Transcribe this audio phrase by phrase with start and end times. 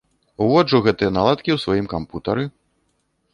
[0.45, 2.49] Уводжу гэтыя наладкі ў сваім кампутары.